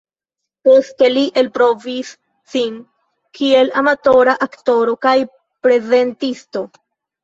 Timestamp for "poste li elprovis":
0.69-2.15